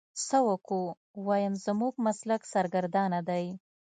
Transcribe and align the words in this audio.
څه 0.27 0.37
وکو 0.47 0.81
ويم 1.27 1.53
زموږ 1.65 1.93
مسلک 2.05 2.41
سرګردانه 2.53 3.19
دی. 3.29 3.45